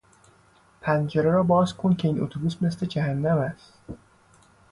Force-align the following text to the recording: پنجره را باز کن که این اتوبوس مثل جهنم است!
پنجره 0.81 1.31
را 1.31 1.43
باز 1.43 1.73
کن 1.75 1.95
که 1.95 2.07
این 2.07 2.21
اتوبوس 2.23 2.57
مثل 2.61 2.85
جهنم 2.85 3.37
است! 3.37 3.73